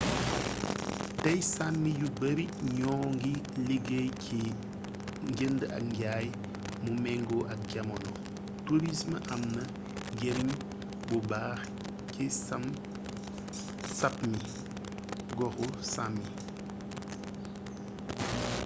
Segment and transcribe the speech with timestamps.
[1.23, 2.45] tey sami yu baari
[2.77, 3.33] ñoo ngi
[3.67, 4.39] liggéey ci
[5.29, 6.27] njënd ak njaay
[6.83, 8.11] mu mengoo ak jamono
[8.65, 9.63] tourism amna
[10.13, 10.49] njariñ
[11.07, 11.59] bu bax
[12.13, 12.25] ci
[13.99, 14.39] sapmi
[15.37, 16.25] goxu sàmi